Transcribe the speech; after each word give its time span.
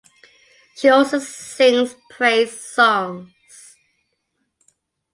She 0.75 0.89
also 0.89 1.19
sings 1.19 1.95
praise 2.09 2.59
songs. 2.59 3.31